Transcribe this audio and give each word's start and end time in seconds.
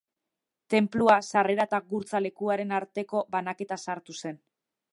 Tenplua, 0.73 1.17
sarrera 1.33 1.67
eta 1.69 1.79
gurtza 1.91 2.21
lekuaren 2.27 2.73
arteko 2.81 3.21
banaketa 3.37 3.79
sartu 3.87 4.17
zen. 4.23 4.41